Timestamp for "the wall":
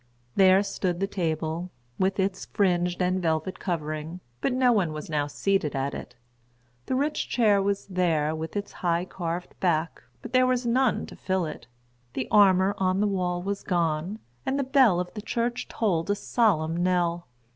12.99-13.43